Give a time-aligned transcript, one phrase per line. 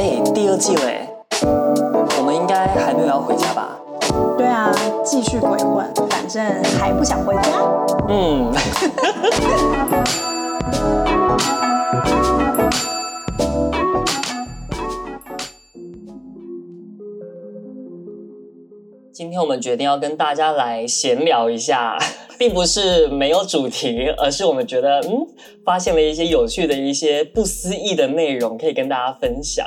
[0.00, 1.06] 哎，第二季嘞，
[1.42, 3.78] 我们应该还没有要回家吧？
[4.38, 4.72] 对啊，
[5.04, 6.42] 继续鬼混，反正
[6.78, 7.42] 还不想回家。
[8.08, 8.50] 嗯。
[19.12, 21.98] 今天我们决定要跟大家来闲聊一下，
[22.40, 25.26] 并不是没有主题，而是我们觉得，嗯，
[25.62, 29.66] 发现了一些有趣的一些不思议的内容，可以跟大家分享。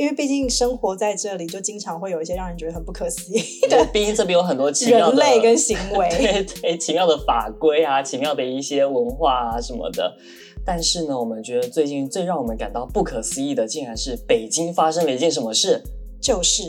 [0.00, 3.84] 因为毕竟生活在这里，就经常会有一些让人觉得很不可思议的。
[3.92, 10.16] 毕竟这边有很多 奇妙的人类跟行为， 对对，奇妙的法规啊，奇妙的一些文化啊什么的。
[10.64, 15.82] 但是呢，我们觉得最近最让我们感到不可思议的，竟然是北京发生了一件什么事？
[16.18, 16.62] 就是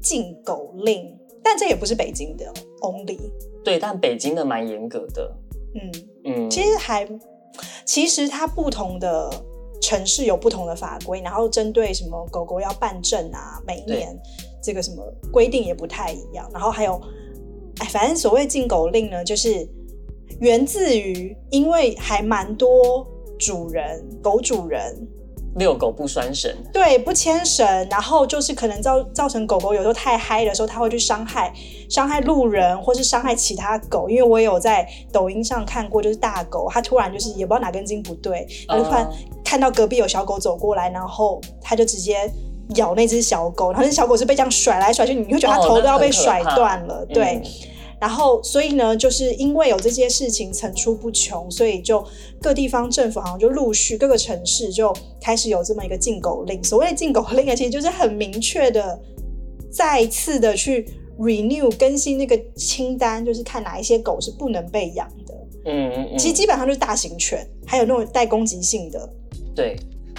[0.00, 1.14] 禁狗令。
[1.44, 3.18] 但这也不是北京的 only，
[3.62, 5.30] 对，但北京的蛮严格的，
[5.74, 5.92] 嗯
[6.24, 7.06] 嗯，其实还，
[7.84, 9.30] 其实它不同的
[9.80, 14.18] 城市有不同的法规，然后针对什么狗狗要办证啊，每一年
[14.62, 17.00] 这个什么规定也不太一样，然后还有，
[17.78, 19.68] 哎，反正所谓禁狗令呢，就是
[20.40, 23.06] 源自于因为还蛮多
[23.38, 25.08] 主人狗主人。
[25.58, 31.52] 遛狗不拴绳，对，不牵绳，然后就是可能造造成狗狗有时候太嗨的时候，它会去伤害
[31.90, 34.08] 伤害路人，或是伤害其他狗。
[34.08, 39.06] 因为我也有在抖音上看过，就是大狗，它突然就是也不知道哪根筋不对，它就突然
[39.44, 42.30] 看到隔壁有小狗走过来，然后它就直接
[42.76, 47.42] 咬那只小狗，然后那小狗是被这样甩来甩去，你会觉得它头都要被甩断了，哦、对。
[47.42, 47.42] 嗯
[48.00, 52.04] 然后，所以呢，就是因为有这些事情层出不穷，所以就
[52.40, 56.62] 各地方政府好像就陆续各个城市就开始有这么一个禁狗令。
[56.62, 59.00] 所谓的禁狗令啊，其实就是很明确的，
[59.70, 60.86] 再次的去
[61.18, 65.34] renew 更新那个清单，就是看哪一些狗是不能被养的。
[65.64, 66.18] 嗯嗯嗯。
[66.18, 69.12] 其实基本上就是大型犬，还有那种带攻击性的。
[69.54, 69.76] 对。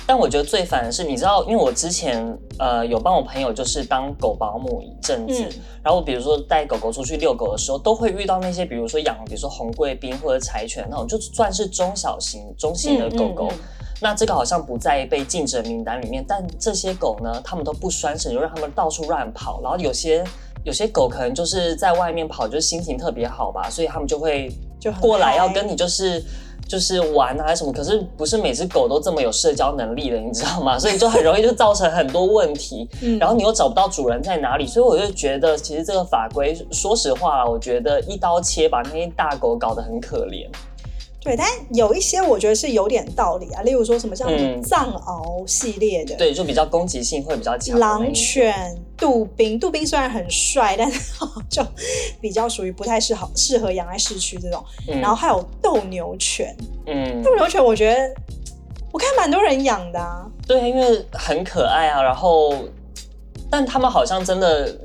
[0.09, 20.23] 但我觉得最烦的是，你知道，因为我之前呃有帮我朋友就是当狗保姆一阵子，嗯、然后比如说带狗狗出去遛狗的时候，都会遇到那些比如说养比如说红贵宾或者柴犬那种，就算是中小型中型的狗狗，嗯嗯嗯、那这个好像不在被禁止名单里面，但这些狗呢，它们都不拴绳，就让它们到处乱跑，然后有些
[20.63, 26.23] 有些狗可能就是在外面跑，就是心情特别好吧，所以它们就会就过来要跟你就是。
[26.69, 30.78] 就是玩啊还是什么，可是不是每只狗都这么有社交能力的，你知道吗？
[30.80, 40.47] 所以就很容易就造成很多问题，嗯，然后你又找不到主人在哪里，所以我就觉得其实这个法规，说实话，我觉得一刀切把那些大狗搞得很可怜。
[41.29, 44.28] 对，但有一些我觉得是有点道理啊，例如说什么像
[44.63, 47.78] 藏獒系列的，嗯，对，就比较攻击性会比较强。
[47.78, 51.00] 狼犬、杜宾，杜宾虽然很帅，但是
[51.47, 51.63] 就
[52.19, 54.66] 比较属于不太适合适合养在市区这种。
[54.88, 56.57] 嗯、然后还有斗牛犬，
[56.88, 58.11] 嗯，斗牛犬我觉得
[58.91, 60.25] 我看蛮多人养的啊。
[60.47, 62.56] 对，因为很可爱啊，然后
[63.51, 64.75] 但他们好像真的。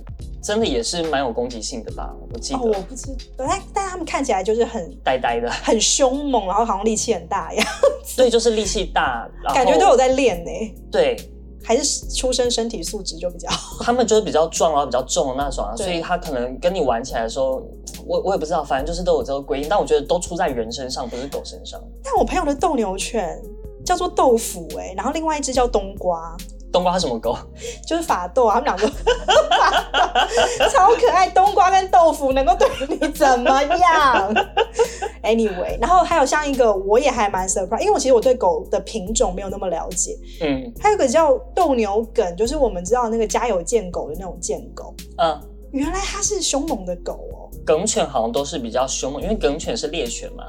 [0.45, 2.15] 真的也是蛮有攻击性的吧？
[2.31, 7.67] 我记得，哦、我不知道，但但他们看起来就是很呆呆的，很凶猛，然后好像力气很大一样。
[8.15, 10.51] 对，就是力气大，感觉都有在练呢。
[10.93, 11.17] 对，
[11.65, 13.83] 还是出生身体素质就比较好。
[13.83, 17.67] 他们就是比较壮，然后比较重的那种，啊所以他可能跟你玩起来的时候，
[18.05, 19.69] 我我也不知道，反正就是都有这个规定。
[19.71, 21.81] 但我觉得都出在人身上，不是狗身上。
[22.03, 23.41] 但我朋友的斗牛犬
[23.83, 26.37] 叫做豆腐哎，然后另外一只叫冬瓜。
[26.75, 27.39] 冬瓜是什么狗？
[27.87, 28.89] 就是法斗啊，他们两个
[30.71, 31.29] 超可爱。
[31.31, 34.35] 冬瓜跟豆腐能够对你怎么样？
[35.23, 40.19] Anyway，然后还有像一个，我也还蛮 surprise，因为我其实我对狗的品种没有那么了解。
[40.43, 44.93] 嗯，还有一个叫斗牛梗，就是我们知道那个家有贱狗的那种贱狗。
[45.19, 47.51] 嗯，原来它是凶猛的狗哦。
[47.65, 50.45] 梗犬好像都是比较凶猛，因为梗犬是猎犬嘛。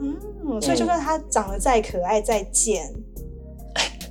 [0.00, 2.92] 嗯，所以就算它长得再可爱再贱。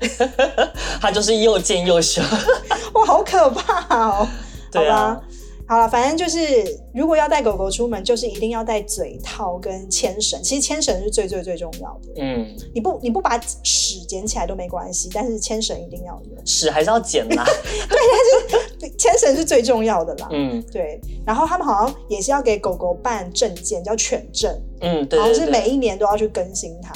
[0.99, 2.23] 他就是又贱又凶，
[2.93, 4.27] 哇，好可怕哦！
[4.71, 5.23] 对啊，好吧，
[5.67, 10.41] 好了，反正就是，如果要带狗狗出门，就是一定要带嘴套跟牵绳。
[10.43, 12.21] 其实牵绳是最最最重要的。
[12.21, 16.45] 嗯，你不你不把屎捡起来都没关系，但是牵绳一定要有。
[16.45, 17.45] 屎还是要捡啦。
[17.89, 17.97] 对，
[18.79, 20.27] 但是牵绳是最重要的啦。
[20.31, 20.99] 嗯，对。
[21.25, 24.51] 然后他们好像也是要给狗狗办证件，叫犬证。
[24.81, 25.19] 嗯，对，对，对。
[25.19, 26.93] 好像是每一年都要去更新它。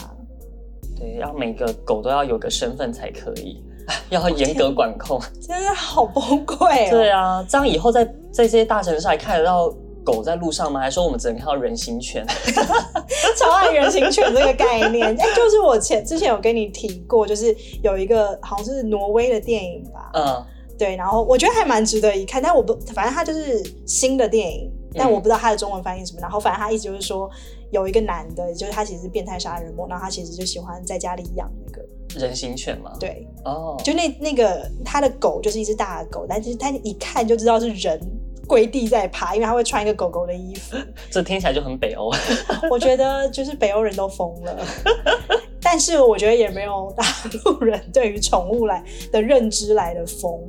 [0.95, 3.62] 对，要每个狗都要有个身份才可以，
[4.09, 6.89] 要严格管控， 真的好崩溃哦。
[6.89, 9.69] 对啊，这样以后在在这些大城市还看得到
[10.03, 10.80] 狗在路上吗？
[10.80, 12.25] 还说我们只能看到人形犬？
[13.38, 20.45] 超爱人形犬这个概念，哎，就是我前之前有跟你提过，就是有一个好像是挪威的电影吧，嗯，
[20.77, 24.71] 对，然后我觉得还蛮值得一看，但我不，反正它就是新的电影。
[24.98, 27.30] 但我不知道它的中文翻译什么，然后反正它意思就是说，
[27.75, 31.86] 有一个男的，就是他其实是变态杀人魔，然后他其实就喜欢在家里养那个
[32.18, 32.94] 人形犬嘛？
[32.98, 38.00] 对，哦，就那那个他的狗就是一只大狗，但是他一看就知道是人
[38.48, 40.77] 跪地在爬，因为他会穿一个狗狗的衣服。
[41.12, 42.10] 这听起来就很北欧。
[42.72, 44.66] 我觉得就是北欧人都疯了，
[45.62, 47.04] 但是我觉得也没有大
[47.44, 48.81] 陆人对于宠物来
[49.12, 50.39] 的认知来的疯，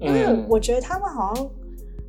[0.00, 1.50] 因为我觉得他们好像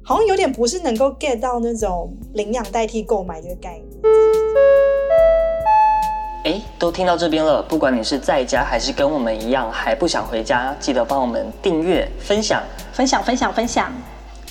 [0.01, 3.89] 好像有点不是能够 get 到那种领养代替购买这个概念。
[6.74, 13.92] 哎，都听到这边了，不管你是在家还是跟我们一样还不想回家，记得帮我们订阅、分享、分享、分享、分享，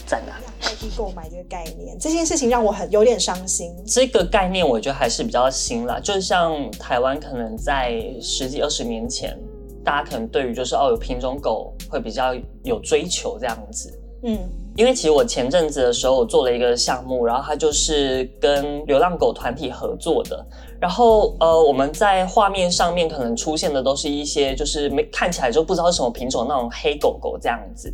[0.07, 0.33] 赞的。
[0.61, 3.75] 代替购买这个概念，这件事情让我很有点伤心。
[3.85, 9.37] 这个概念我觉得还是比较新啦，就像台湾可能在十几二十年前，
[9.85, 12.33] 大家可能对于就是哦有品种狗会比较
[12.63, 13.93] 有追求这样子。
[14.23, 14.39] 嗯，
[14.77, 20.45] 因为其实我前阵子的时候，我做了一个项目，然后它就是跟流浪狗团体合作的。
[20.81, 27.93] 然后呃，我们在画面上面可能出现的都是一些就是没看起来就不知道什么品种那种黑狗狗这样子。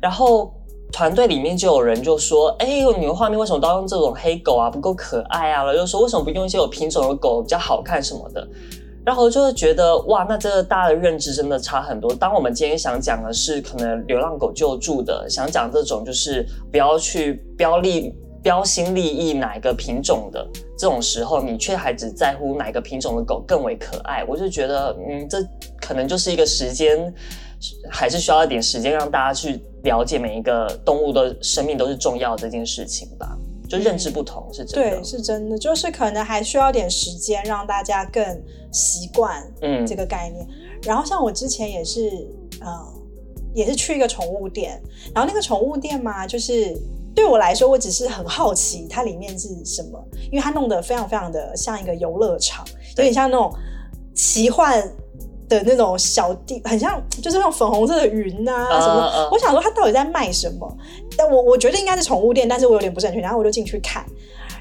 [0.00, 0.52] 然后
[0.92, 2.66] 团队里面就有人就说：“哎，
[2.98, 4.70] 你们画面为什么都要用这种黑狗啊？
[4.70, 8.46] 不够可爱啊！”了又说：“为什么不用一些有品种的狗比较好看什么的？”
[9.08, 12.14] 然后就会觉得哇，那这个大家的认知真的差很多。
[12.14, 20.46] 当我们今天想讲的是可能流浪狗救助的，想讲这种就是不要去标立标新立异哪一个品种的
[20.76, 25.38] 这种时候，你却还只在乎哪个品种的狗更为可爱，我就觉得嗯，这
[25.80, 27.10] 可能就是一个时间，
[27.90, 33.34] 还是需要一点时间让大家去了解每一个动物的生命都是重要的这件事情吧。
[33.68, 38.24] 就认知不同、嗯、是真的，对，是真的，就是可能还需要点时间让大家更
[38.72, 40.46] 习惯嗯这个概念。
[40.46, 42.26] 嗯、然后像我之前也是，
[42.60, 42.68] 呃，
[43.54, 44.80] 也是去一个宠物店，
[45.14, 46.74] 然后那个宠物店嘛，就是
[47.14, 52.66] 对我来说，我只是很好奇它里面是什么，因为它弄得非常非常的像一个游乐场，
[52.96, 53.52] 有点像那种
[54.14, 54.90] 奇幻。
[55.48, 59.10] 的那种小地，很像就是那种粉红色的云啊什么。
[59.10, 59.32] Uh, uh.
[59.32, 60.76] 我想说他到底在卖什么？
[61.16, 63.22] 但我我觉得应该是宠物店，但是我有点不是很确定。
[63.22, 64.04] 然后我就进去看，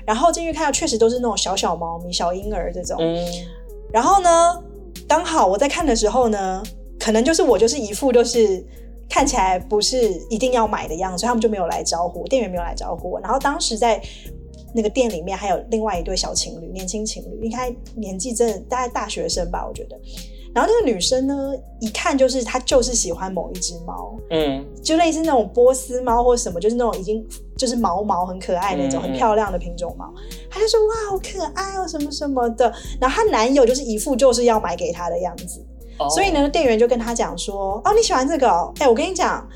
[0.05, 2.97] 然后进去看到确实都是那种小小猫咪、小婴儿这种。
[2.99, 3.25] 嗯。
[3.91, 4.63] 然后呢，
[5.07, 6.63] 刚好我在看的时候呢，
[6.99, 8.65] 可能就是我就是一副就是
[9.09, 13.19] 看起来不是一定要买的样子，所以他们就没有来招呼，店员没有来招呼我。
[13.19, 14.01] 然后当时在
[14.73, 19.97] 那个店里面还有另外一对小情侣，年轻情侣，应该年纪真的大概大学生吧，我觉得。
[20.57, 27.23] 然后那个女生呢，一看就是她就是喜欢某一只猫，嗯，就类似那种波斯猫或什么，就是那种已经
[27.55, 30.11] 就是毛毛很可爱那种、嗯、很漂亮的品种猫，
[30.49, 32.73] 她就说哇好可爱哦什么什么的。
[32.99, 35.63] 然后她男友就是一副就是要买给她的样子，
[35.99, 39.47] 哦、所以呢店员就跟她讲说哦你喜欢这个、哦，哎我跟你讲，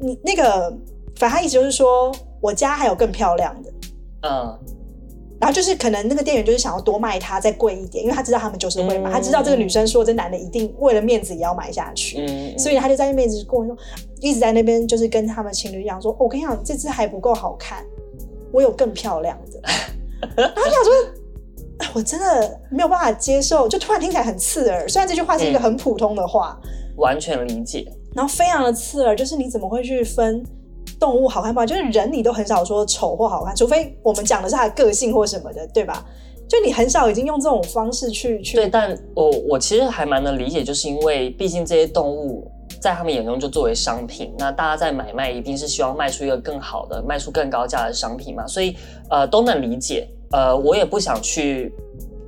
[0.00, 0.70] 你那个
[1.16, 2.10] 反正她意思就是说
[2.40, 3.70] 我家还有更漂亮的，
[4.22, 4.58] 嗯。
[5.38, 13.76] 然后就是可能那个店员就是想要多卖它再贵一点，因为他知道他们就是会买，嗯、他知道这个女生说这男的一定为了面子也要买下去，嗯、所以他就在那边一直跟我说，
[14.20, 17.84] 一直在那边就是跟他们情侣讲说，哦、我跟你讲这只还不够好看，
[18.50, 19.60] 我有更漂亮的。
[20.34, 20.92] 然后他想说，
[21.92, 24.88] 我真的没有办法接受，就突然听起来很刺耳。
[24.88, 30.42] 虽然这句话是一个很普通的话，嗯、完全理解，然后非常的刺耳，就是你怎么会去分？
[30.98, 31.66] 动物好看不好？
[31.66, 36.04] 就是人，你都很少说丑或好看，除非我们讲的是他的个性或什么的，对吧？
[36.48, 38.56] 就你很少已经用这种方式去去。
[38.56, 42.48] 对，但我我其实还蛮能理解，就是因为毕竟这些动物
[42.80, 48.76] 在他们眼中就作为商品，那大家在买卖一定是希望卖出一个更好的、卖出更高价的商品嘛，所以
[49.10, 50.08] 呃都能理解。
[50.30, 51.72] 呃，我也不想去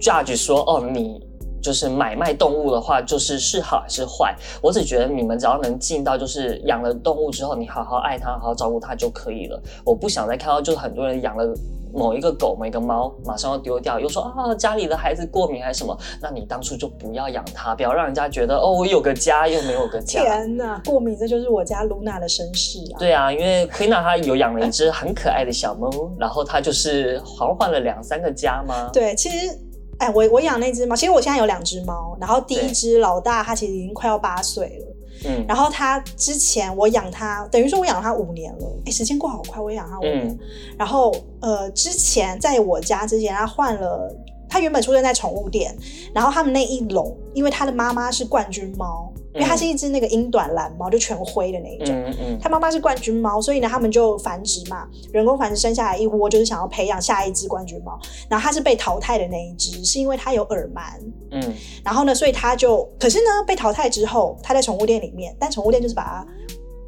[0.00, 1.27] judge 说哦你。
[1.60, 4.34] 就是买卖动物的话，就是是好还是坏？
[4.62, 9.60] 我只觉得你们只要能尽到，就是养了动物之后，你好好爱它，好好照顾它就可以了。
[9.84, 11.54] 我不想再看到，就是很多人养了
[11.92, 15.96] 某一个狗、某一个猫，马上要丢掉，又说啊家里的孩子过敏还是什么？
[16.20, 20.20] 那你当初就不要养它，不要让人家觉得哦我有个家又没有个家。
[20.20, 22.98] 天哪，过敏这就是我家露娜的身世啊！
[22.98, 28.90] 对啊，因为奎娜她有养了一只很可爱的小猫，然后她就是好像换了两三个家吗？
[28.92, 29.58] 对，其实。
[29.98, 40.38] 哎，我我养那只猫，其实我现在有两只猫，然后第一只老大，它其实已经快要八岁了，嗯，然后它之前我养它，等于说我养它五年了，哎，时间过好快，我也养它五年，嗯、
[40.78, 44.14] 然后呃，之前在我家之前，它换了。
[44.50, 45.76] 它原本出生在宠物店，
[46.14, 51.94] 然后他们那一笼，因为它的妈妈是冠军猫，因为它是一只那个英短蓝猫，就全灰的那一种。
[51.94, 52.38] 嗯嗯。
[52.40, 57.98] 它妈妈是冠军猫，所以呢，他们就繁殖嘛，人工繁殖生下来一窝，就是想要培养下一只冠军猫。
[58.28, 60.82] 然后它是被淘汰的那一只，是因为它有耳螨。
[61.30, 61.54] 嗯。
[61.84, 66.26] 然后呢，所以它就，可是呢，被淘汰之后，它在宠物店里面，但宠物店就是把它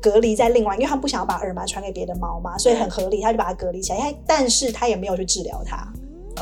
[0.01, 4.15] 隔离在另外，因为他们不想要把耳螨传给别的猫嘛，所以很合理，他就把它隔离起来。
[4.27, 5.87] 但是他也没有去治疗它。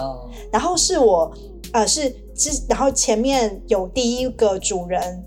[0.00, 0.31] Oh.
[0.52, 1.33] 然后是我，
[1.73, 5.25] 呃，是之，然后前面有第一个主人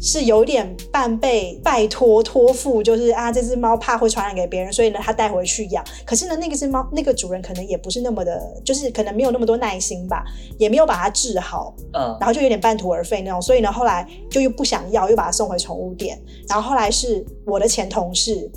[0.00, 5.84] 是有点半被拜托托付，就是啊，这只猫怕会传染给别人，所以呢，他带回去养。
[6.04, 10.24] 可是呢，那个只猫，那个主人可能也不是那么的，就是可能没有那么多耐心吧，
[10.58, 13.40] 也没有把它治好，嗯，然后就有点半途而废那种。
[13.40, 16.20] 所以呢，后来就又不想要，又把它送回宠物店。
[16.48, 18.50] 然后后来是我的前同事，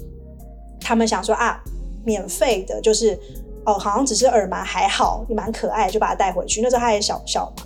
[0.81, 1.63] 他们想说啊，
[2.03, 3.17] 免费的，就是
[3.65, 6.61] 哦，好像只是耳螨还好，也蛮可爱，就把它带回去。
[6.61, 7.63] 那时候它也小小嘛。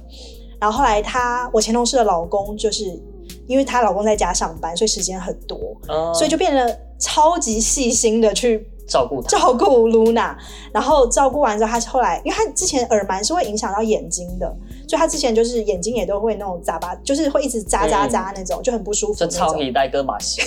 [0.62, 3.02] 然后后来他，我前同事的老公就是。
[3.48, 10.38] 因为她老公在家上班，所以时间很多，嗯、所以就变得超级细心的去照顾照顾露娜。
[10.72, 14.48] 然后照顾完之后，她后来，因为她之前耳螨是会影响到眼睛的，
[14.88, 19.14] 所以她之前就是眼睛也都会那种眨巴，就是会一直眨眨眨那种，嗯、就很不舒服。
[19.14, 20.42] 就超皮带跟马戏。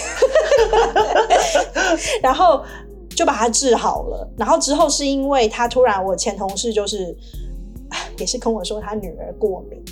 [2.23, 2.63] 然后
[3.11, 4.29] 就把它治好了。
[4.37, 7.17] 然后之后是因为她突然，我前同事就是
[8.19, 9.83] 也是跟我说她女儿过敏。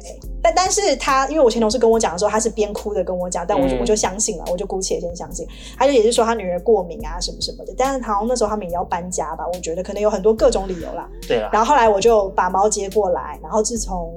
[0.00, 5.46] 对，但但是他因为我前同事跟我讲的时候，他是边哭的跟我讲，但我就、嗯、我就相信了，我就姑且先相信。
[5.76, 11.08] 他就也是说他女儿过敏啊什么什么的，但是好像那时候他们也要搬家吧，我觉得可能有很多各种理由啦。
[11.26, 11.50] 对啦。
[11.52, 14.16] 然后后来我就把猫接过来，然后自从，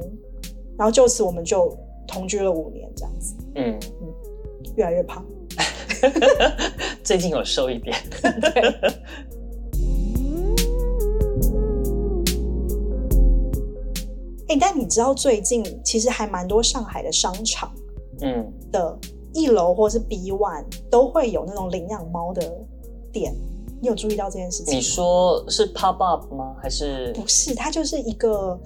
[0.78, 1.76] 然后就此我们就
[2.08, 3.36] 同居了五年这样子。
[3.56, 4.08] 嗯嗯，
[4.76, 5.26] 越来越胖，
[7.04, 7.96] 最近有瘦一点。
[8.22, 8.92] 对。
[14.52, 17.72] 欸、但你知道最近其实还蛮多上海的商场，
[18.20, 18.98] 嗯，的
[19.34, 22.42] 一楼或是 B one 都会有那种领养猫的
[23.14, 23.34] 店，
[23.82, 24.78] 你有注意到这件事情？
[24.78, 26.54] 你说是 pop up 吗？
[26.62, 27.56] 还是不是？
[27.56, 28.60] 它就是一个，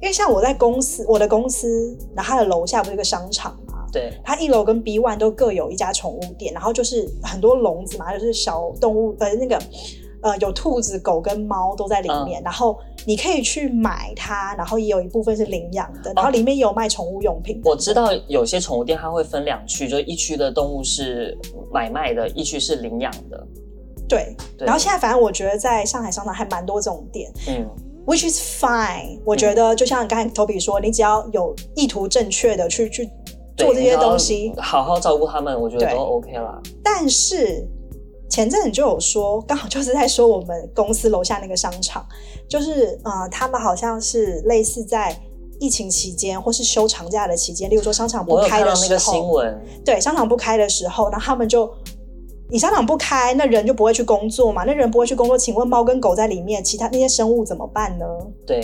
[0.00, 3.86] 因为像我在公司，我的公司，然后它的楼下不是一个商场嘛？
[3.92, 9.60] 对，它一楼跟 B one 都各有一家宠物店，然后就是很多笼子嘛，就是小动物呃那个。
[10.22, 17.58] 呃，有兔子、狗跟猫都在里面，嗯、然后你可以去买它，然后也有一部分是领养的，然后里面也有卖宠物用品。
[17.64, 21.36] 我知道有些宠物店它会分两区，就一区的动物是
[21.72, 23.46] 买卖的，一区是领养的。
[24.06, 27.66] 对，对然后现在反正我觉得在上海商场还蛮多这种店，嗯
[28.04, 29.18] ，which is fine。
[29.24, 33.08] 我觉得就像刚才 Toby 说，你只要有意图正确的去去
[33.56, 36.60] 做这些东西，好好照顾他们，我觉得都 OK 啦。
[36.84, 37.66] 但是。
[38.30, 42.06] 前阵子就有说，刚好就是在说我们公司楼下那个商场，
[42.48, 45.20] 就是呃，他们好像是类似在
[45.58, 51.68] 疫情期间或是休长假的期间，例如说商场不开的时候，那个新闻，对，商场不开的时候，然后他们就，
[52.48, 58.06] 你商场不开，那人就不会去工作嘛，那人不会去工作，请问猫跟狗在里面，其他那些生物怎么办呢？
[58.46, 58.60] 对，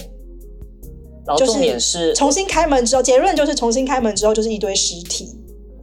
[1.27, 5.37] 然后重点是重新开门之后，结论就是重新开门之后就是一堆尸体。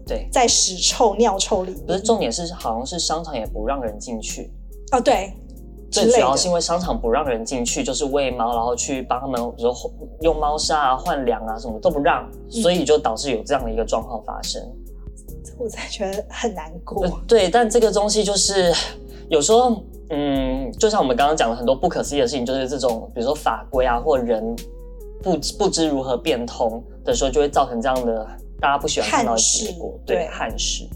[0.05, 4.51] 对，在屎臭尿臭里，不是重点是，好像是商场也不让人进去
[4.91, 4.99] 哦。
[4.99, 5.31] 对，
[5.89, 14.61] 最主要是因为商场不让人进去，就是喂猫，然后去帮他们，比如说用猫砂啊、换粮啊，什么都不让，所以就导致有这样的一个状况发生。
[14.61, 17.21] 嗯、我才觉得很难过。
[17.25, 18.73] 对，但这个东西就是
[19.29, 24.53] 有时候，嗯，就像我们刚刚讲的很多不可思议的事情，就是这种，比如说法规啊，或人
[25.21, 28.27] 不不知如何变通的时候，就会造成这样的。
[28.59, 30.87] 大家不喜欢看到的结果，对，憾事。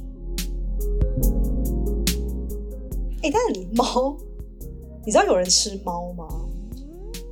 [3.24, 4.16] 哎、欸，但是猫，
[5.06, 6.26] 你知道有人吃猫吗？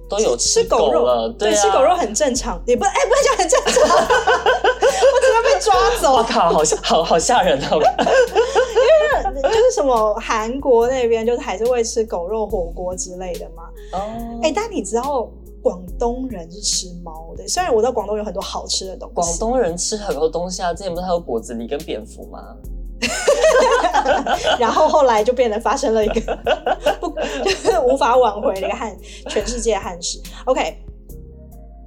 [0.07, 6.15] 都有吃狗肉了，对，吃狗肉很正常，也不哎、欸，不能讲很正常， 我只能被抓走。
[6.17, 7.79] 我靠，好吓，好好吓人哦！
[9.35, 13.63] 因为就是什么韩国那边就是还是会吃狗肉火锅之类的嘛。
[13.93, 13.99] 哦，
[14.43, 15.27] 哎，但你知道？
[15.65, 19.15] 广东人是吃猫的，虽然我知道广东有很多好吃的东西。
[19.15, 22.55] 广东人吃很多东西啊，之前不是还有果子狸跟蝙蝠吗？
[24.59, 26.37] 然后后来就变得发生了一个
[27.01, 27.09] 不
[27.43, 28.95] 就是 无法挽回的一个汉，
[29.27, 30.21] 全世界汉事。
[30.45, 30.77] OK，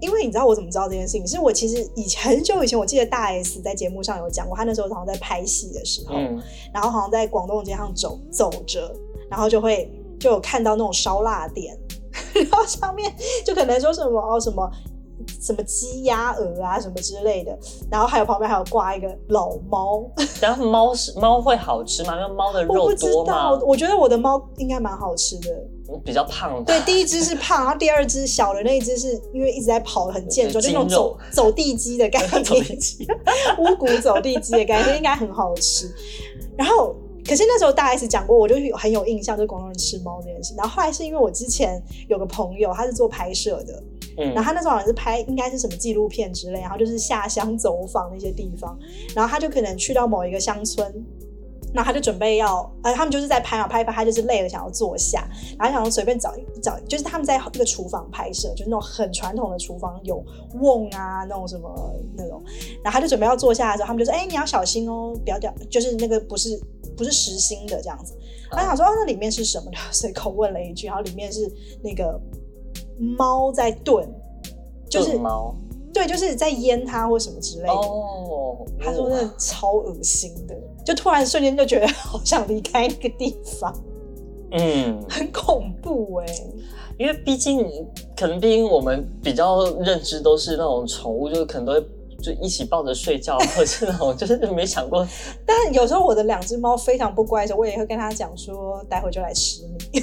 [0.01, 1.25] 因为你知道我怎么知道这件事情？
[1.25, 6.43] 是我其实以前很久以前，我记得大 S 在节目上有讲过，他那时候好像在拍戏的时候，嗯、
[6.75, 8.93] 然后好像在广东街上走走着，
[9.31, 11.79] 然后就会就有看到那种烧腊店。
[12.43, 13.15] 然后上面
[13.45, 14.71] 就可能说什么哦什么
[15.41, 17.57] 什么鸡鸭鹅啊什么之类的，
[17.91, 20.09] 然后还有旁边还有挂一个老猫。
[20.41, 22.15] 然后猫是猫会好吃吗？
[22.17, 22.91] 因为猫的肉多吗？
[22.91, 25.49] 我不知道，我觉得我的猫应该蛮好吃的。
[26.05, 26.63] 比较胖。
[26.65, 32.55] 对，第一只是胖，然后第二只小的那一只是因为一直在跑很健 壮，就那种走走地鸡的感觉，
[33.59, 35.93] 乌骨 走地鸡的感觉应该很好吃。
[36.57, 36.95] 然后。
[37.29, 40.55] 可是那时候大 S 讲过，我就很有印象，就是广东人吃猫这件事。
[40.57, 43.83] 然后后来是因为我之前有个朋友，他是做拍摄的，
[44.17, 48.79] 嗯，然后他那时候好像是拍应该是什么纪录片之类，然后就是下乡走访那些地方，
[49.15, 50.91] 然后他就可能去到某一个乡村，
[51.75, 56.33] 那他就准备要，呃，他们就是在拍嘛，拍一拍，他就是累了，想要坐下，然后想要随便找
[56.63, 62.43] 找，就是他们在一个厨房拍摄，就是那种很传统的厨房，有瓮啊，那种什么那种，
[62.83, 66.59] 然后他就准备要坐下的时候，他们就说，哎、欸，你要小心哦，不要掉，就是那个不是
[66.99, 68.15] 不是实心的这样子。
[68.51, 69.71] 他想说，哦，那里面是什么？
[69.93, 71.51] 随口问了一句，然后里面是
[71.83, 72.21] 那个
[72.99, 74.07] 猫在炖，
[74.91, 75.55] 就是猫。
[75.95, 77.73] 对，就是在腌它或什么之类的。
[77.73, 83.75] 哦，他说那超恶心的，就突然瞬间就觉得好想离开那个地方。
[84.53, 86.55] 嗯， 很恐怖哎、欸。
[86.99, 87.65] 因为毕竟，
[88.17, 91.81] 可能毕竟我们比较认知都是那种宠物，就是可能都会
[92.23, 95.07] 就一起抱着睡觉， 或者是那种就是没想过。
[95.47, 100.03] 但有时候我的两只猫非常不乖的时候，我也会跟它讲说，待会就来吃你。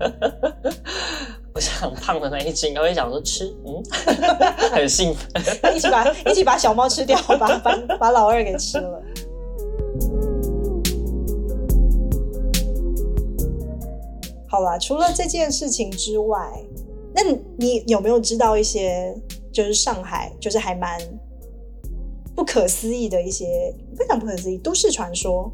[1.52, 3.82] 我想胖的那一只应该会想说吃，嗯，
[4.70, 9.02] 很兴奋，一起把一起把小猫吃掉，把把把老二给吃了。
[14.48, 16.38] 好啦，除了这件事情之外，
[17.14, 17.22] 那
[17.56, 19.14] 你有没有知道一些
[19.52, 21.00] 就是上海就是还蛮
[22.40, 23.44] 不可思议的一些
[23.94, 25.52] 非常不可思议都市传说？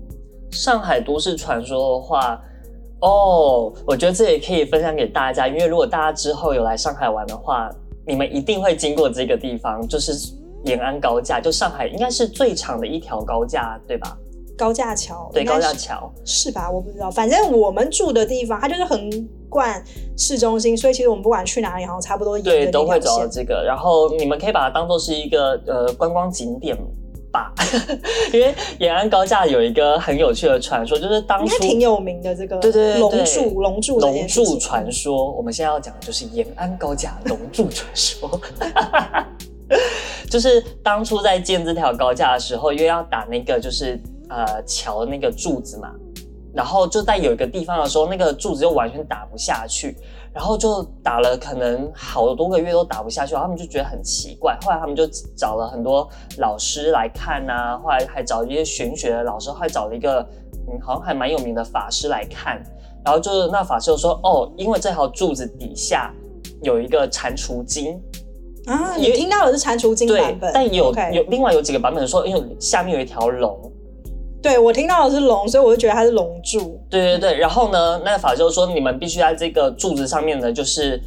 [0.53, 2.41] 上海都市传说的话。
[3.01, 7.69] 哦，oh, 我觉得这也可以分享给大家，因为如果大家之后有来上海玩的话，
[8.07, 10.13] 你们一定会经过这个地方，就是
[10.65, 14.17] 延安高架，就上海应该是最长的一条高架，对吧？
[14.57, 16.71] 高架桥，对，高架桥是吧？
[16.71, 19.11] 我不知道，反正我们住的地方它就是横
[19.49, 19.83] 贯
[20.17, 23.65] 市中心，所以其实我们不管去哪里，好像差不多对都会走到这个。
[23.65, 26.77] 然后你们可以把它当做是一个呃观光景点。
[28.33, 35.31] 因为延安高架有一个很有趣的传说，就是当初挺有名的这个对对对龙柱龙柱龙柱传说。
[35.33, 38.41] 我们现在要讲的就是延安高架龙柱传说，
[40.31, 44.01] 就是当初在建这条高架的时候，因为要打那个就是
[44.31, 45.91] 呃桥那个柱子嘛，
[46.57, 49.95] 然后就在有一个地方的时候，那个柱子就完全打不下去。
[50.33, 54.55] 然后就打了，可能好多个月都打不下去，然后他们就觉得很奇怪。
[54.61, 60.21] 后来他们就找了很多老师来看啊，后来还找一些玄学的老师，还找了一个
[60.69, 62.63] 嗯，好像还蛮有名的法师来看。
[63.03, 66.13] 然后就是那法师就说：“哦，因为这条柱子底下
[66.61, 67.99] 有一个蟾蜍精
[68.67, 71.13] 啊，你听到的是蟾蜍精版本，对，但有 Okay.
[71.13, 73.59] 有另外有几个版本说，因为下面有一条龙。”
[74.47, 76.81] 对，我听到的是龙，所以我就觉得它是龙柱。
[76.89, 81.03] 对对对，然后呢，那个法师就说，你们必须在这个柱子上面呢，就是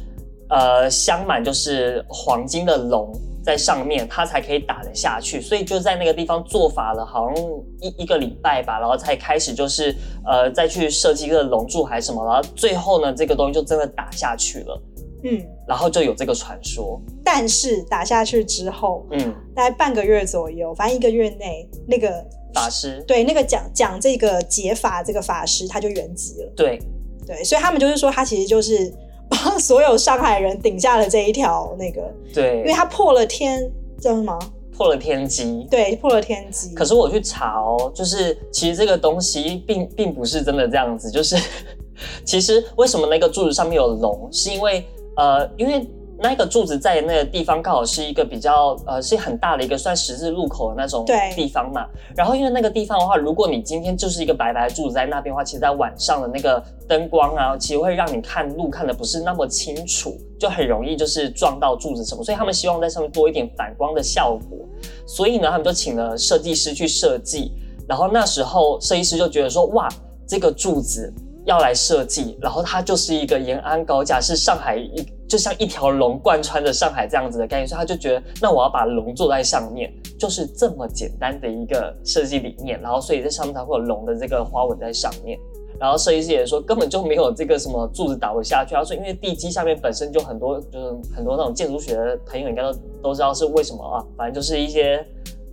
[0.50, 3.10] 呃镶满就是黄金的龙
[3.42, 5.40] 在上面，它才可以打得下去。
[5.40, 7.44] 所以就在那个地方做法了，好像
[7.80, 14.78] 一一个礼拜吧，然后才开始就是呃再去设计一个龙柱还是什么，然后最后呢，这个东西就真的打下去了。
[15.22, 17.00] 嗯，然后就有这个传说。
[17.24, 22.24] 但是打下去之后，嗯，大概半个月左右，反正一个月内那个。
[22.52, 26.52] 法师对那个讲讲这个解法这个法师他就圆寂了。
[26.56, 26.80] 对
[27.24, 28.92] 对，所以他们就是说他其实就是
[29.28, 32.12] 帮所有上海人顶下了这一条那个。
[32.34, 34.36] 对，因为他破了天叫什么？
[34.76, 35.64] 破了天机。
[35.70, 36.74] 对，破了天机。
[36.74, 41.36] 可是我去查哦，就是其实这个东西并并不是真的这样子，就是
[42.26, 44.84] 其实为什么那个柱子上面有龙，是因为
[45.20, 45.86] 呃因为。
[46.22, 51.02] 那个柱子在那个地方刚好是一个比较呃是很大的一个算十字路口的那种
[51.34, 51.86] 地方嘛。
[52.14, 62.22] 然后因为那个地方的话，如果你今天就是一个白白的柱子在那边的话，其实在晚上的那个灯光啊，其实会让你看路看的不是那么清楚，就很容易就是撞到柱子什么。
[62.22, 64.58] 所以他们希望在上面多一点反光的效果。
[65.06, 67.50] 所以呢，他们就请了设计师去设计。
[67.88, 69.88] 然后那时候设计师就觉得说，哇，
[70.28, 71.10] 这个柱子
[71.44, 75.04] 要来设计，然后它就是一个延安高架，是上海一。
[75.30, 82.80] 就像一条龙贯穿着上海这样子的概念，所以他就觉得，那我要把龙做在上面，就是这么简单的一个设计理念。
[82.80, 85.38] 然后，所以在上面才会有龙的这个花纹在上面。
[85.78, 88.74] 然后设计师也说，根本就没有这个什么柱子倒不下去。
[88.74, 94.04] 他说，因为地基下面本身就很多，就是很多那种建筑学的朋友应该都都知道是为什么啊。
[94.16, 95.06] 反正就是一些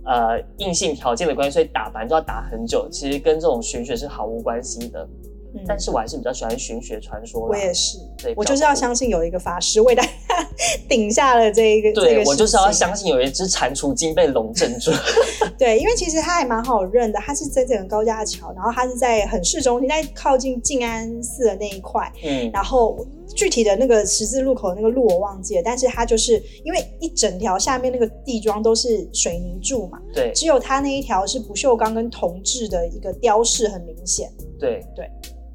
[0.04, 2.88] 呃硬性条件的关系，所以打板就要打很久。
[2.90, 5.08] 其实跟这种玄学是毫无关系的。
[5.54, 7.40] 嗯、但是我还是比较喜欢玄学传说。
[7.40, 10.10] 我也是，对，我就是要相信有一个法师为大家
[10.88, 11.92] 顶下了这一个。
[11.92, 14.90] 对，这个我就是要相信有一只蟾蜍精被龙镇住。
[15.58, 22.12] 对，因为其实它还蛮好认的，它是在这个高架桥，然后它是在很市中心，在靠近静安寺的那一块。
[22.22, 34.30] 嗯，然后具体的那个十字路口的那个路我忘记了，但是它就是因为一整条下面那个地桩都是水泥柱嘛，对，只有它那一条是不锈钢跟铜制的一个雕饰很明显。
[34.58, 35.10] 对对。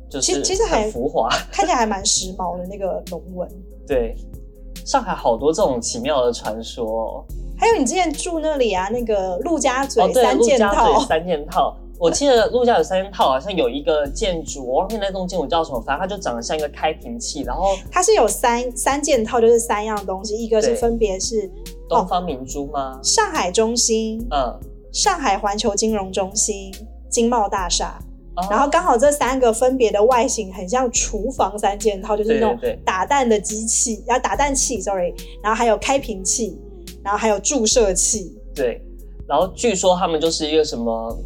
[0.09, 3.49] 对其实其实很浮华， 看起来还蛮时髦的那个龙纹。
[3.87, 4.15] 对，
[4.85, 7.25] 上海好多这种奇妙的传说。
[7.57, 21.49] 还有你之前住那里啊，那个陆家嘴三件套，哦、对，陆家嘴三件套，我记得陆家有三件套，好像有一个建筑，我忘记那栋建筑叫什么，反正它就长得像一个开瓶器，然后它是有三三件套，就是三样东西，一个是分别是
[21.89, 22.99] 东方明珠吗？
[22.99, 24.59] 哦，上海中心，嗯，
[24.91, 26.71] 上海环球金融中心，
[27.09, 27.97] 金茂大厦，
[28.35, 36.59] 哦，然后刚好这三个分别的外形很像厨房三件套，就是那种打蛋的机器，然后打蛋器，sorry，然后还有开瓶器，
[37.03, 38.81] 然后还有注射器，对。
[39.25, 41.17] 然后据说他们就是一个什么，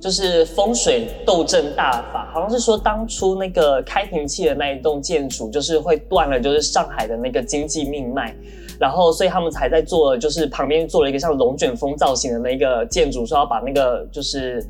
[0.00, 8.34] 就是风水斗阵大法，好像是说当初那个开瓶器的那一栋建筑，就是会断了，就是上海的那个经济命脉，
[8.80, 14.66] 然后所以他们才在做，就是旁边做了一个像龙卷风造型的那个建筑，说要把那个就是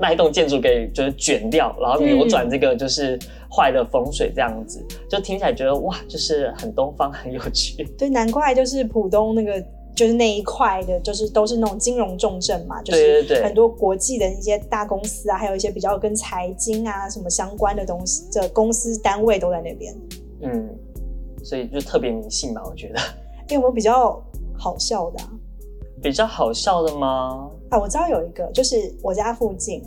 [0.00, 3.18] 那一栋建筑给就是卷掉，然后扭转这个就是
[3.54, 7.84] 坏的风水这样子，嗯、就听起来觉得哇，就是很东方，很有趣。
[7.98, 9.62] 对，难怪就是浦东那个。
[9.92, 19.94] 就是那一块的，就是都是那种金融重镇嘛，就是很多国际的一些大公司啊，还有一些比较跟财经啊什么相关的东西，的公司单位都在那边。
[20.40, 20.70] 嗯，
[21.44, 23.00] 所以就特别迷信嘛，我觉得。
[23.50, 24.18] 有没有比较
[24.56, 25.28] 好笑的啊？
[26.00, 27.50] 比较好笑的吗？
[27.70, 29.82] 啊，我知道有一个，就是我家附近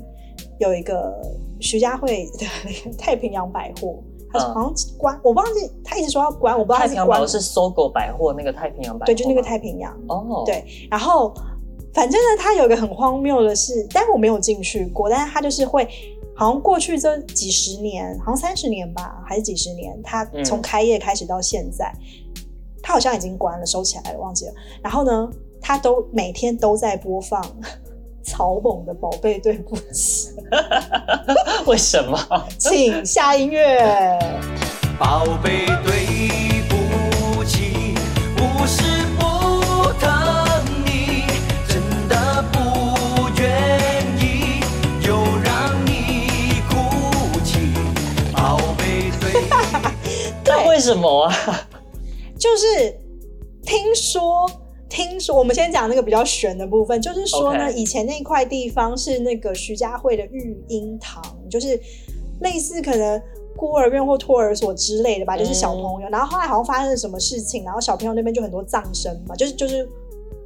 [0.60, 1.14] 有一个
[1.60, 4.02] 徐家汇的那个太平洋百货。
[4.36, 6.96] 好像关，我忘记他一直说要关，我不知道他是关。
[6.96, 9.06] 太平洋百货是搜狗百货那个太平洋百货。
[9.06, 9.94] 对，就那个太平洋。
[10.08, 10.44] 哦、oh.。
[10.44, 11.32] 对，然后
[11.94, 15.88] 反正呢，他有一个很荒谬的事，但我没有进去过，但是他就是会，
[16.36, 21.94] 好像过去这几十年，好像三十年吧，还是几十年，他从开业开始到现在，
[22.36, 22.42] 嗯、
[22.82, 24.54] 他好像已经关了，收起来了，忘记了。
[24.82, 25.30] 然后呢，
[25.64, 27.42] 他都每天都在播放。
[28.26, 30.30] 草蜢的宝贝，对不起。
[31.68, 32.18] 为什么？
[32.58, 34.18] 请下音乐。
[34.98, 37.96] 宝贝，对不起，
[38.38, 40.10] 不是不疼
[40.86, 41.26] 你，
[41.68, 44.62] 真的不愿意
[45.06, 47.74] 又让你哭泣。
[48.32, 49.40] 宝贝，对不
[50.08, 50.34] 起。
[50.46, 51.36] 对，为什么啊？
[52.40, 52.98] 就是
[53.64, 54.50] 听说。
[54.94, 61.80] 听说我们先讲那个比较玄的部分，就是说呢.以前那块地方是那个徐家汇的育婴堂，就是
[62.42, 63.20] 类似可能
[63.58, 66.08] 孤儿院或托儿所之类的吧，就是小朋友。
[66.10, 69.90] 嗯、然后后来好像发生了什么事情，然后小朋友那边就很多葬身嘛，就是就是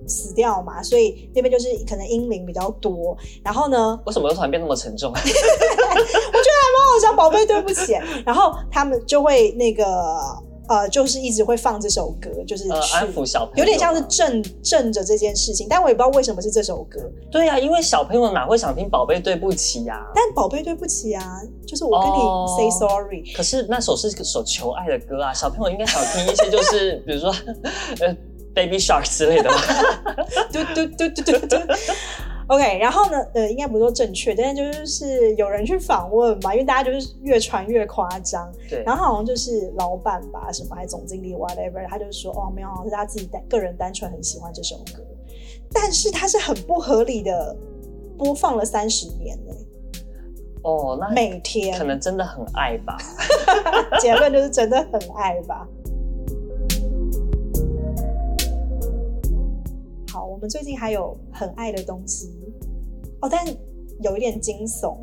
[0.07, 3.17] 死掉嘛，所以那边就是可能英灵比较多。
[3.43, 5.11] 然后呢，为什么又突然变那么沉重？
[5.11, 7.91] 我觉得还蛮好笑，宝贝，对不起。
[8.25, 9.85] 然后他们就会那个。
[10.67, 16.99] 呃，就是一直会放这首歌，就是、呃、安抚小朋友，有点像是镇镇着这件事情，但我也不知道为什么是这首歌。
[17.31, 20.05] 对呀、啊，因为小朋友哪会想听《宝贝对不起》呀？
[20.13, 23.23] 但《宝贝对不起》啊，就是我跟你 say sorry。
[23.35, 27.29] 可是那首是首求爱的歌啊，小朋友应该想听一些就是比如说
[28.01, 28.15] 呃
[28.53, 29.55] Baby Shark 之类的吧。
[30.51, 31.55] 嘟嘟嘟嘟嘟嘟。
[32.47, 38.49] OK，然后呢，呃，应该不是说正确，但是就是有人去访问嘛，因为大家就是越传越夸张。
[38.69, 38.81] 对。
[38.85, 45.03] 然后好像就是老板吧，什么还总经理 whatever，他就说哦，没有，是他自己单个人单纯很喜欢这首歌，
[45.73, 47.55] 但是他是很不合理的
[48.17, 49.53] 播放了三十年呢。
[50.63, 52.97] 哦，那每天可能真的很爱吧。
[53.99, 55.67] 结论就是真的很爱吧。
[60.37, 62.29] 我们最近还有很爱的东西
[63.21, 63.43] 哦，但
[64.03, 64.95] 有一点惊悚。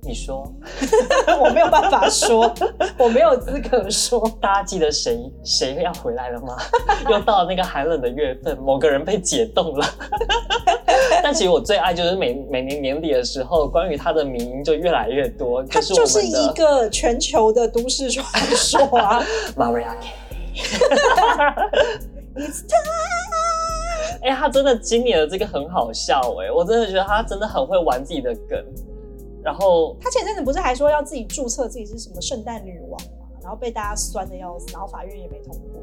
[0.00, 0.50] 你说，
[1.44, 2.50] 我没有办法说，
[2.96, 4.18] 我没有资格说。
[4.40, 6.56] 大家记得谁谁要回来了吗？
[7.10, 9.86] 又到了那个寒冷的月份，某个人被解冻了。
[11.22, 15.62] 但其实我最爱就是每每年年底的时候，关于他的名音就越来越多。
[15.64, 18.24] 它就是一个全球的都市传
[18.56, 19.22] 说啊
[19.54, 19.96] ，Mariah
[22.34, 23.29] It's time.
[24.22, 28.62] 哎、欸，他真的今年的这个很好笑哎、欸，我真的觉得他真的很会玩自己的梗。
[29.42, 35.80] 然后他前阵子不是还说要自己注册自己是什么圣诞女王嘛，然后被大家酸的要死，然后法院也没通过。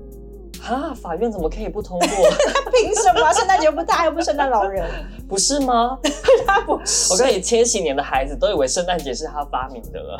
[0.63, 2.07] 啊，法院怎么可以不通过？
[2.71, 3.33] 凭什么？
[3.33, 4.85] 圣诞节又不大，又不是圣诞老人，
[5.27, 5.97] 不是吗？
[6.45, 7.13] 他不是。
[7.13, 10.19] 我跟你千禧年的孩子都以为圣诞节是他发明的了。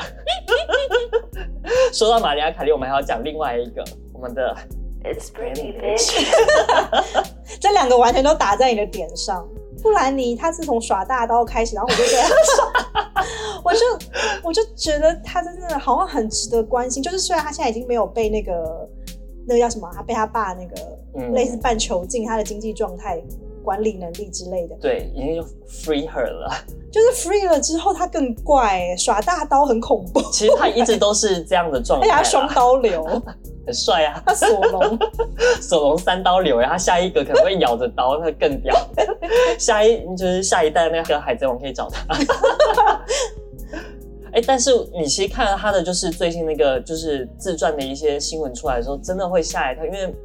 [1.93, 4.55] 说到玛丽亚凯莉，我们还要讲另外一个我们的。
[5.03, 6.11] It's pretty bitch
[7.59, 9.47] 这两个完全都打在你的点上。
[9.81, 12.23] 布兰妮，她自从耍大刀开始，然后我就觉得，
[13.63, 13.79] 我就
[14.43, 17.01] 我就觉得她真的好像很值得关心。
[17.01, 18.89] 就是虽然她现在已经没有被那个
[19.47, 23.21] 那个叫什么，她被她爸那个类似半囚禁，她的经济状态
[23.67, 24.75] 管理能力之类的。
[24.79, 26.49] 对，已经 free her 了。
[26.89, 30.21] 就是 free 了之后，他更怪，耍大刀很恐怖。
[30.31, 33.03] 其实他一直都是这样的状态，而且他双刀流，
[33.67, 34.23] 很帅啊。
[34.25, 34.97] 他索隆，
[35.59, 38.73] 索隆三刀流，然后他下一个可能会咬着刀，那更屌。
[39.59, 42.15] 下一就是下一代那个海贼王可以找他。
[44.31, 50.15] 哎、欸，但是你其实看了他的就是最近那个就是自传的一些新闻出来的时候，真的会吓一跳，因为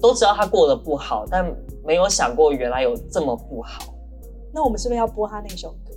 [0.00, 1.46] 都知道他过得不好，但
[1.90, 3.92] 没有想过原来有这么不好。
[4.54, 5.92] 那我们是不是要播他那首歌？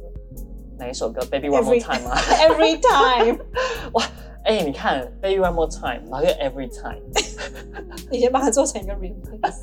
[0.79, 2.15] 哪一首歌？Baby One More Time 吗？
[2.41, 3.37] Every time。
[3.93, 4.03] 哇，
[4.43, 6.99] 哎、欸，你看 Baby One More Time，然后又 Every Time。
[8.09, 9.53] 你先把它做成一个 remix，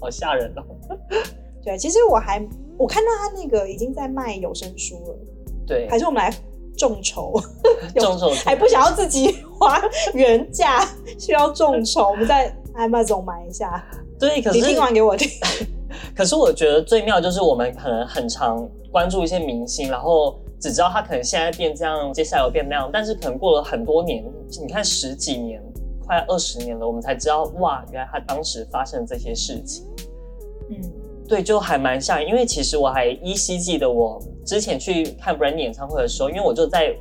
[0.00, 0.62] 好吓人哦。
[1.64, 2.40] 对，其实我还
[2.78, 5.16] 我看到他那个已经在卖有声书了。
[5.66, 6.32] 对，还是我们来
[6.78, 7.34] 众筹，
[7.96, 9.82] 众筹还不想要自己花
[10.14, 13.84] 原价，需要众筹，我们在 Amazon 买一下。
[14.16, 15.28] 对，可是你听完给我听。
[16.16, 24.24] 可是我觉得最妙就是我们可能很常关注一些明星，然后只知道他可能现在变这样，接下来又变那样，但是可能过了很多年，
[24.60, 25.62] 你看十几年，
[26.06, 29.84] 快二十年了，我们才知道哇，原来他当时发生这些事情。
[30.70, 30.80] 嗯，
[31.28, 36.94] 对，就还蛮像，因为其实我还依稀记得我之前去看 Brandy 演唱会的时候，因为我就在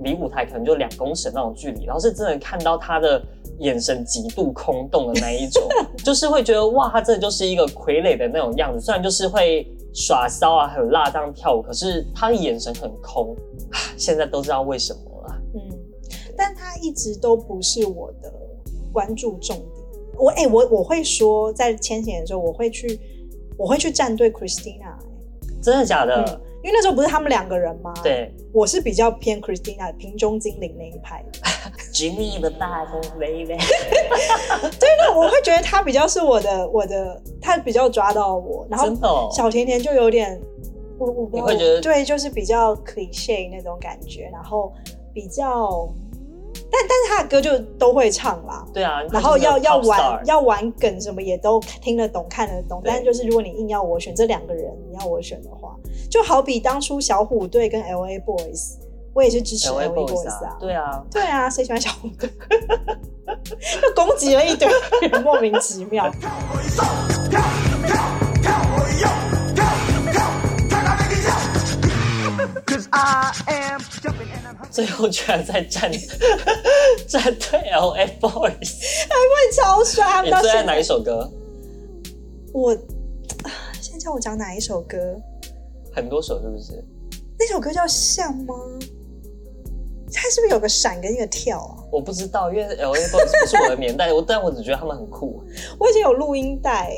[0.00, 3.22] 离舞台可能就两公尺那种距离，然后是真的看到他的。
[3.58, 5.62] 眼神极度空洞的那一种，
[6.02, 8.82] 就是会觉得哇，他真的就是一个傀儡的那种样子。
[8.82, 13.36] 虽然就是会耍骚啊，很辣这样跳舞，可是他的眼神很空。
[13.98, 15.42] 现在都知道为什么了。
[15.54, 15.60] 嗯，
[16.34, 18.32] 但他一直都不是我的
[18.90, 19.68] 关注重点。
[20.16, 22.98] 我哎、欸，我我会说，在千禧年的时候，我会去，
[23.58, 24.94] 我会去站队 Christina。
[25.60, 26.24] 真的假的？
[26.24, 27.92] 嗯因为那时候不是他们两个人吗？
[28.02, 31.24] 对，我是比较偏 Christina 瓶中精灵那一派。
[31.92, 32.86] Jimmy the bad
[33.18, 33.56] baby。
[34.78, 38.66] 对，那我会觉得他比较是我的，我的，他比较抓到我。
[38.70, 40.40] 然后小甜甜就有点，
[40.98, 44.72] 我我不会觉得，对，就是比较 cliche 那种感觉，然后
[45.14, 45.88] 比较。
[46.72, 55.74] 但但是他的歌就都会唱啦，对啊，然后要要玩要玩梗什么也都听得懂看得懂，但是就是如果你硬要我选这两个人，你要我选的话，
[56.10, 58.74] 就好比当初小虎队跟 LA Boys，
[59.14, 62.28] 我也是支持 LA Boys 啊，对啊，对啊，谁喜欢小虎队？
[63.80, 64.68] 就攻击了一堆
[65.08, 66.12] 人，莫名其妙。
[74.70, 75.90] 最后居然在站
[77.08, 80.22] 站 队 LA Boys，还会超帅。
[80.24, 81.28] 你最爱哪一首歌？
[82.52, 82.72] 我
[83.80, 85.20] 现在叫我讲哪一首歌？
[85.92, 86.84] 很多首是不是？
[87.38, 88.54] 那首歌叫像吗？
[90.12, 91.84] 它是不是有个闪跟一个跳啊？
[91.92, 95.42] 我不知道，因为 LA Boys 不是我的年代， 我但我只觉得他们很酷。
[95.78, 96.90] 我以前有录音带。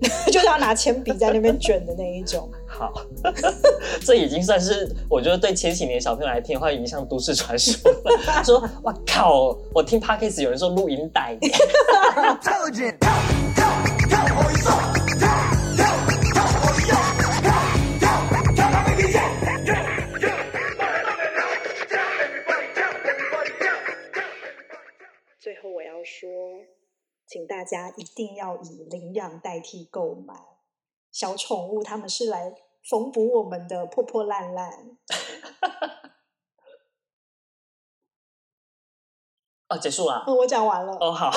[0.30, 2.48] 就是要拿铅笔在那边卷的那一种。
[2.68, 2.92] 好，
[4.06, 8.44] 这已经算是我觉得对千禧年小朋友来听的话，已经像都市传说了。
[8.44, 11.36] 说哇靠，我听 Podcast 有人说录音带。
[12.40, 12.80] 最
[27.58, 30.32] 大家一定要以领养代替购买
[31.10, 32.54] 小宠物，他们是来
[32.88, 34.96] 缝补我们的破破烂烂。
[39.68, 40.22] 哦，结束了。
[40.28, 40.96] 嗯，我讲完了。
[41.00, 41.32] 哦，好。